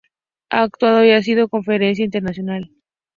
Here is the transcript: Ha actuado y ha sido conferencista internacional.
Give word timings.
Ha 0.49 0.63
actuado 0.63 1.05
y 1.05 1.11
ha 1.11 1.21
sido 1.21 1.47
conferencista 1.47 2.05
internacional. 2.05 2.71